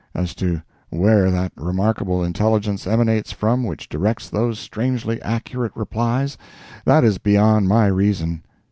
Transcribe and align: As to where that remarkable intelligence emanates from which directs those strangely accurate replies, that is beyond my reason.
As 0.15 0.33
to 0.33 0.63
where 0.89 1.29
that 1.29 1.51
remarkable 1.55 2.23
intelligence 2.23 2.87
emanates 2.87 3.31
from 3.31 3.63
which 3.63 3.87
directs 3.87 4.31
those 4.31 4.57
strangely 4.57 5.21
accurate 5.21 5.73
replies, 5.75 6.39
that 6.85 7.03
is 7.03 7.19
beyond 7.19 7.67
my 7.67 7.85
reason. 7.85 8.41